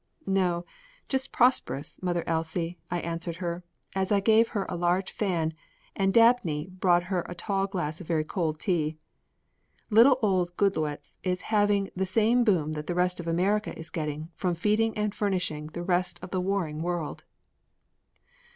[0.25, 0.65] "No,
[1.09, 3.63] just prosperous, Mother Elsie," I answered her
[3.93, 5.53] as I gave her a large fan
[5.95, 8.97] and Dabney brought her a tall glass of very cold tea.
[9.91, 14.29] "Little old Goodloets is having the same boom that the rest of America is getting
[14.33, 17.23] from feeding and furnishing the rest of the warring world."